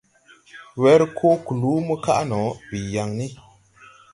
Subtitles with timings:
[0.81, 3.25] Wer koo kluu mo kaʼ no, bii yaŋ ni.